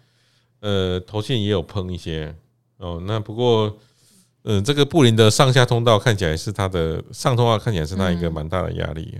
[0.60, 2.32] 呃投信也有碰一些
[2.76, 3.02] 哦。
[3.04, 3.76] 那不过
[4.44, 9.18] 嗯，这个布林的上下通道看起来是它的上通道看起来是它一个蛮大的压力。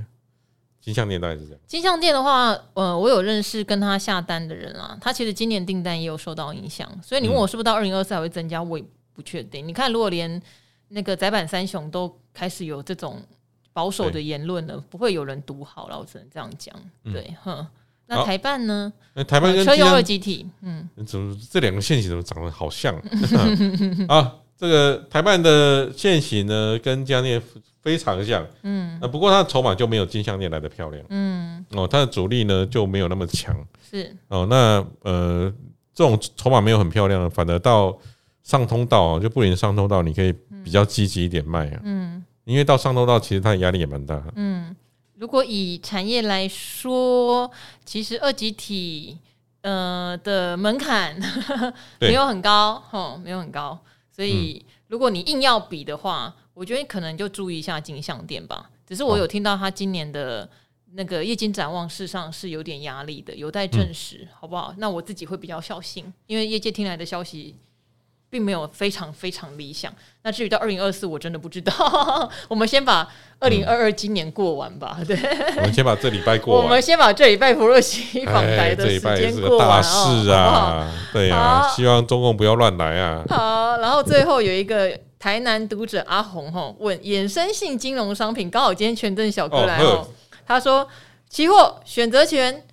[0.88, 1.60] 金项店大概是这样。
[1.66, 9.66] 金项店的话，呃，我有认识跟他下单的人啊，他其实今年订单也有受到影响，所以你问我是不是到二零二四还会增加，我也不确定。
[9.66, 10.40] 嗯、你看，如果连
[10.88, 13.20] 那个载板三雄都开始有这种
[13.74, 16.74] 保守的言论了，不会有人读好了，我只能这样讲。
[17.04, 17.66] 对，哼、嗯。
[18.06, 18.90] 那台办呢？
[19.12, 22.96] 那台办跟车用二极体，嗯，怎么这两个线型怎么长得好像
[24.08, 24.36] 啊？
[24.56, 27.38] 这个台办的线型呢，跟金像电
[27.88, 33.56] 非常像，嗯，不过它的筹码就没有金项链来的漂亮，嗯，哦，它的主力呢就没有那么强，
[33.90, 35.50] 是，哦，那呃，
[35.94, 37.96] 这种筹码没有很漂亮，反而到
[38.42, 44.76] 上通道就布林上通道，你可以比较积极一点卖啊，嗯，因为到上通道其实它的压力也蛮大，嗯，
[45.14, 47.50] 如果以产业来说，
[47.86, 49.16] 其实二极体
[49.62, 51.18] 呃的门槛
[52.00, 53.78] 没有很高，哦，没有很高。
[54.10, 58.68] 所以，如果你硬要比的话，我觉得可能就注意一下金像电吧。
[58.84, 60.48] 只是我有听到他今年的
[60.94, 64.74] 那个业绩展望，事实上是有点压力的，有待证实，好不好？
[64.78, 67.54] 那我自己会比较小心，因为业界听来的消息
[68.28, 69.92] 并没有非常非常理想。
[70.22, 71.72] 那至于到二零二四，我真的不知道。
[72.48, 73.06] 我们先把
[73.38, 74.98] 二零二二今年过完吧。
[75.06, 75.16] 对，
[75.58, 76.64] 我们先把这礼拜过完。
[76.64, 79.68] 我们先把这礼拜裴洛西访台的时间过完。
[79.68, 83.22] 大事啊，对呀，希望中共不要乱来啊。
[83.28, 90.06] 好，然后最后有一个台南读者阿红哈问衍生性金融商品，刚好今天权证小哥来哦，
[90.46, 90.88] 他说
[91.28, 92.64] 期货选择权。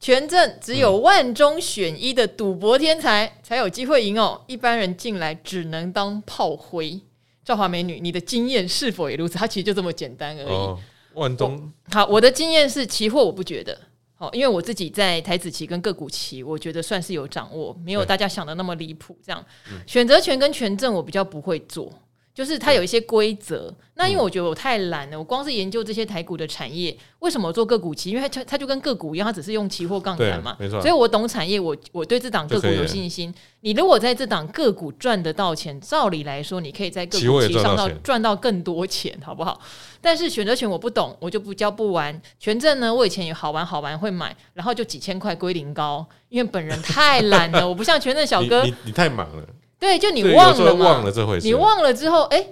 [0.00, 7.00] 权证只有万中选一的赌博天才才有机会赢哦，一般人进来只能当炮灰。
[7.44, 9.38] 赵华美女，你的经验是否也如此？
[9.38, 10.48] 它其实就这么简单而已。
[10.48, 10.76] 哦、
[11.14, 13.78] 万中好，我的经验是期货，我不觉得
[14.22, 19.18] 好，因为我自己在台子期跟个股期，我觉得算是有掌握，没有大家想的那么离谱。
[19.20, 21.92] 这样，嗯、选择权跟权证我比较不会做。
[22.34, 28.10] 就是它有一些规则，那因为我觉得我太懒了，我光是研究这些台股的产业，为什么做个股期？
[28.10, 30.80] 因为它它就跟个股一样，它只是用期货杠杆嘛，没错。
[30.80, 33.32] 所以我懂产业，我我对这档个股有信心。
[33.60, 39.60] 你如果在这档个股赚得到钱，照理来说，你可以在个股期上到赚到更多钱，好不好？
[40.00, 42.18] 但是选择权我不懂，我就不交不玩。
[42.40, 49.46] 权证呢，我以前也好玩好玩会买，然后就几千块归零高，因为本人太懒了， 我不像权证小哥，你你，你太忙了。
[49.82, 50.84] 对，就你忘了嘛？
[50.84, 51.44] 忘了这回事。
[51.44, 52.46] 你忘了之后，哎，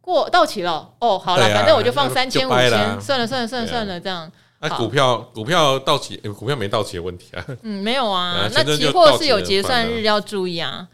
[0.00, 0.88] 过到期了。
[0.98, 4.32] 哦，好了，反正我就放三千五千，算了算了算了算了，这样。
[4.60, 7.44] 那股票股票到期，股票没到期的问题啊？
[7.64, 8.48] 嗯，没有啊。
[8.56, 10.88] 那期货是有结算日要注意啊。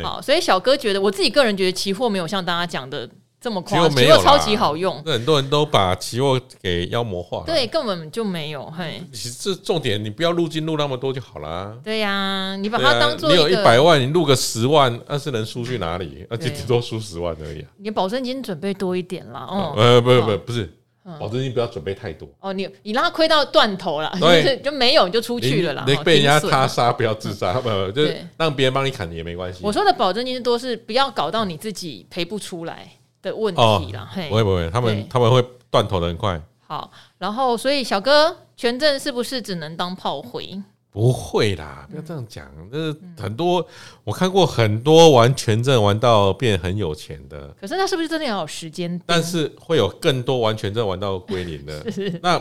[0.00, 3.08] 好，所以小哥觉得，我自己个人觉得期货没有像大家讲的。
[3.42, 7.42] 这么夸，期货超级好用，那很多人都把期货给妖魔化。
[7.44, 8.70] 对，根本就没有。
[8.70, 11.76] 嘿，其实这重点，你不要入金入那么多就好啦。
[11.82, 16.24] 对呀，你把它当做你有一百万，你入个十万，那是能输去哪里？
[16.30, 17.66] 而且最多输十万而已。
[17.78, 19.44] 你保证金准备多一点啦。
[19.50, 20.72] 哦，呃，不不不，不是，
[21.18, 22.28] 保证金不要准备太多。
[22.38, 25.84] 哦，你你让他亏到断头了，就是 就没有你就出去了啦。
[25.84, 29.58] 你被人家他杀，不要自杀，不不，就让别人帮你砍也没关系。
[29.64, 32.88] 我说的保证金多是不要搞到你自己赔不出来。
[33.22, 36.40] 的问题了，嘿，不会不会，他们他们会断头的很快。
[36.66, 40.60] 好，然后所以小哥权证是不是只能当炮灰？
[40.90, 42.46] 不会啦，不要这样讲。
[42.70, 43.66] 这很多
[44.04, 49.00] 我看过很多玩权证玩到变很有钱的，可是那是不是真的要有时间？
[49.06, 51.82] 但是会有更多玩权证玩到归零的。
[52.20, 52.38] 那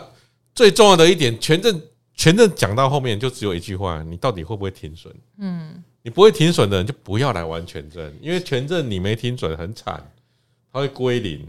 [0.54, 1.82] 最重要的一点，权证
[2.14, 5.14] 权证讲到后面就只有一句话：你到底会不会停损？
[5.40, 10.06] 嗯，你不会停损的人就不要来玩权证，因为权证你没停损很惨，
[10.72, 11.48] 它会归零。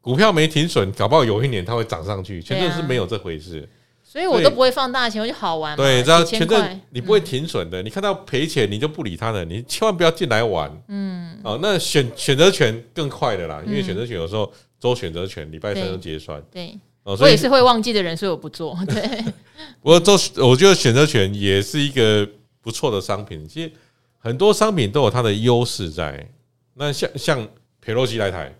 [0.00, 2.42] 股票没停损，搞不好有一年它会涨上去。
[2.42, 3.68] 权证是没有这回事，
[4.02, 5.76] 所以我都不会放大钱，我就好玩。
[5.76, 10.70] 对，知道权证你不会停损的，你看到赔钱你就不理他了，你千万不要进来玩。
[10.88, 14.50] 嗯，哦，那选选择权更快的啦，因为选择权有时候
[14.80, 16.42] 周选择权礼拜三就结算。
[16.50, 16.78] 对。
[17.04, 18.78] 我也是会忘记的人，所以我不做。
[18.86, 19.24] 对，
[19.80, 20.14] 不过做
[20.46, 22.28] 我觉得选择权也是一个
[22.60, 23.48] 不错的商品。
[23.48, 23.72] 其实
[24.18, 26.28] 很多商品都有它的优势在。
[26.74, 27.48] 那像像
[27.80, 28.54] 佩洛西来台，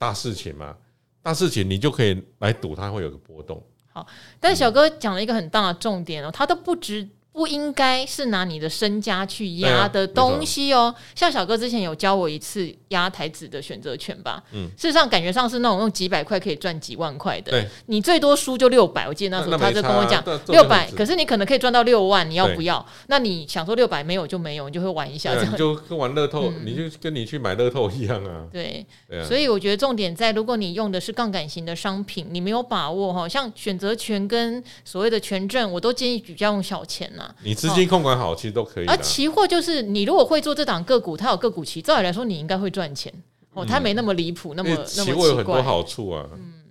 [0.00, 0.74] 大事情嘛，
[1.20, 3.62] 大事情你就可以来赌，它会有个波动。
[3.92, 4.06] 好，
[4.40, 7.06] 但小哥讲了一个很大的重点哦，他都不知。
[7.40, 10.94] 不应该是拿你的身家去压的东西哦。
[11.14, 14.42] 像小哥之前有教我一次压台子的选择权吧。
[14.52, 17.52] 嗯，事实上感觉上是那种用几百块可以赚几万块的。
[17.52, 19.08] 对，你最多输就六百。
[19.08, 22.84] 我记得那时候他就跟我讲六百，可是你可能可以赚到六万，你要不要？
[23.06, 25.50] 那你想说六百没有就没有，你就会玩一下这样。
[25.50, 28.44] 你就跟玩乐透，你就跟你去买乐透一样啊。
[28.52, 28.84] 对，
[29.26, 37.29] 所以我觉得重点在，如果你用的是杠杆型的商品，你没有把握哈，像选择权跟所谓的权证，我都建议比较用小钱呐。
[37.42, 38.86] 你资金控管好，其实都可以。
[38.86, 43.12] 而期货就是你如果会做这档个股，它有个股期，照理来说你应该会赚钱。
[43.52, 43.64] 哦。
[43.64, 46.26] 它没那么离谱，那么那么期货有很多好处啊，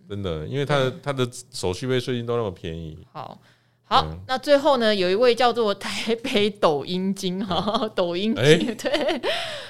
[0.09, 2.97] 真的，因为它的它的手续费税金都那么便宜。
[3.11, 3.37] 好，
[3.83, 9.21] 好，那最后呢，有一位叫做台北抖音精哈， 抖音金， 对，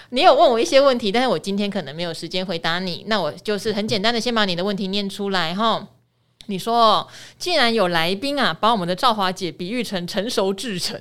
[0.10, 5.88] 你有问我一些问题，但是我今天可能没有时间回答你，那我就是很简单的先把你的问题念出来哈。
[6.50, 11.00] 你说，既然有来宾啊，把我们的赵华姐比喻成成熟制程，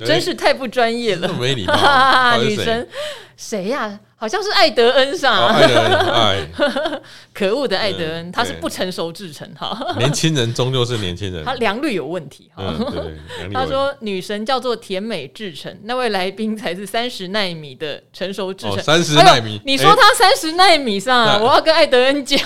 [0.00, 1.28] 欸、真是太不专业了。
[1.34, 1.74] 没礼貌，
[2.42, 2.88] 女神
[3.36, 4.00] 谁呀、啊？
[4.18, 5.54] 好像是艾德恩上、啊。
[5.60, 7.02] 哦、
[7.34, 9.78] 可恶的艾德恩，他是不成熟制成哈。
[10.00, 12.64] 年轻人终究是年轻人，他良率有问题哈。
[12.66, 18.82] 嗯、他说女神叫做甜美制成，那位来宾才是三十纳米的成熟制成。
[18.82, 22.40] 三十纳米，你说他三十纳米上、啊，欸、我要跟艾德恩讲。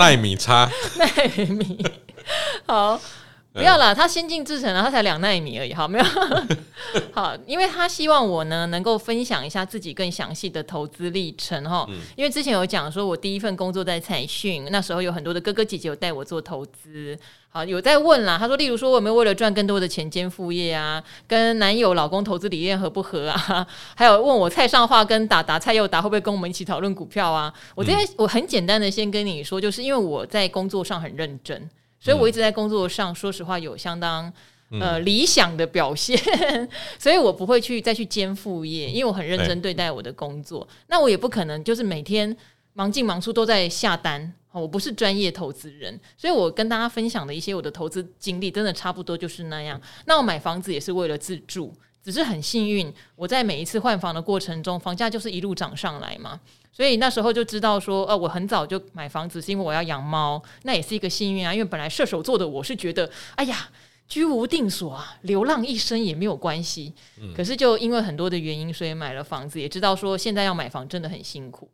[0.00, 1.84] 奈米差，奈米
[2.66, 2.98] 好，
[3.52, 6.04] 不要啦，他先进制程了，他才两奈米而已，好没有？
[7.12, 11.84] 好，因为他希望我呢能够分享一下自己更详细的投资历程哈。
[11.90, 17.18] 嗯、因为之前有讲说，我第一份工作在财讯，那时候有很多的哥哥姐姐有带我做投资。
[17.52, 21.02] 好，有在问啦，他说，例如说我有没有为了赚更多的钱兼副业啊？
[21.26, 23.66] 跟男友、老公投资理念合不合啊？
[23.96, 27.52] 还有问我蔡尚化跟达达蔡又达会不会跟我们一起讨论股票啊？
[27.74, 34.32] 我这边我很简单的先跟你说，就是因为我在工作上很认真，所以我一直在工作上说实话有相当
[34.80, 36.16] 呃理想的表现，
[37.00, 40.64] 所以我不会去再去兼副业，因为我很认真对待我的工作。
[40.86, 42.36] 那我也不可能就是每天
[42.74, 44.32] 忙进忙出都在下单。
[44.52, 49.80] 我不是专业投资人，所以我跟大家分享的一些我的投资经历，真的差不多就是那样。
[50.06, 51.72] 那我买房子也是为了自住，
[52.02, 56.40] 只是很幸运，我在每一次换房的过程中，房价就是一路涨上来嘛。
[56.72, 61.52] 所以那时候就知道说，呃，我很早就买房子是因为我要养猫，那也是一个幸运啊。
[61.52, 63.68] 因为本来射手座的我是觉得，哎呀，
[64.08, 66.92] 居无定所啊，流浪一生也没有关系。
[67.36, 71.68] 可是就因为很多的原因，所以买了房子，也知道说现在要买房真的很辛苦。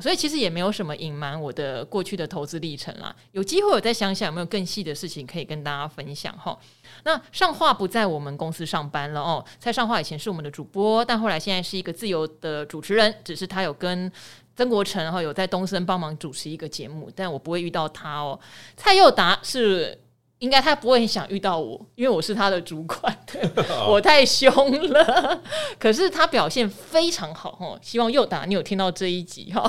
[0.00, 3.14] 所以其实也没有什么隐瞒我的过去的投资历程啦。
[3.32, 6.58] 有机会我再想想有没有更细的事情可以跟大家分享哈。
[7.04, 9.44] 那上话不在我们公司上班了哦。
[9.58, 14.10] 蔡上话以前是我们的主播，但后来现在是一个自由的主持人，只是他有跟
[14.56, 18.38] 曾国城哈有在东森帮忙主持一个节目，但我不会遇到他哦。
[18.76, 19.98] 蔡又达是。
[20.42, 23.16] 应该他不会很想遇到我，因为我是他的主管，
[23.88, 24.52] 我太凶
[24.90, 25.40] 了。
[25.78, 29.62] 可是他表现非常好哦，希望又打你有听到这一集哈。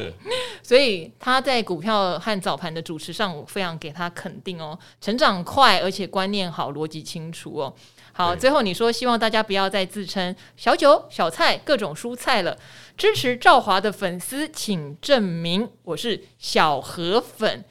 [0.64, 7.74] 所以他在股票和早盘的主持上，我非常给他肯定哦，成长快，而且观念好，逻辑清楚哦。
[8.14, 12.56] 好，最后你说希望大家不要再自称小酒、小菜各种蔬菜了，
[12.96, 17.62] 支持赵华的粉丝请证明我是小河粉。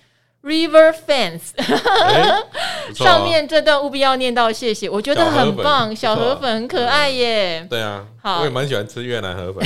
[0.43, 1.39] River Fans，
[2.93, 7.65] 上面这段务必要念到谢谢，我觉得很棒，小河粉很可爱耶。
[7.69, 9.65] 对啊，好，我也蛮喜欢吃越南河粉。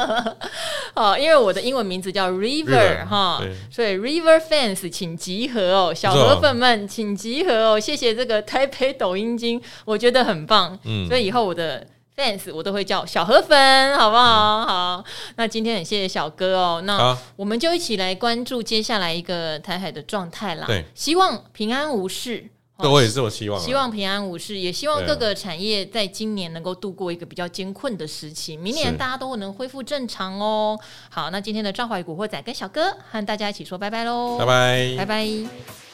[0.94, 10.78] 好，因为我的英文名字叫 River 哈，所以 River Fans 请集合哦，小河粉们请集合哦，谢谢这个台北抖音精，我觉得很棒。
[10.84, 11.86] 嗯，所以以后我的。
[12.18, 14.66] Fans 我都会叫小河粉，好不好？
[14.66, 15.04] 好，
[15.36, 16.82] 那今天很谢谢小哥哦。
[16.84, 20.66] 那我们就一起来关注接下来一个台海的状态啦。
[20.66, 22.44] 对，希望平安无事。
[22.80, 23.60] 对，我也是这么希望。
[23.60, 30.78] 希望平安无事，也希望各个产业在今年能够度过一个比较艰困的时期，明年大家都能恢复正常哦。
[31.10, 35.87] 好，那今天的赵怀古惑仔跟小哥和大家一起说拜拜喽，拜拜，拜拜。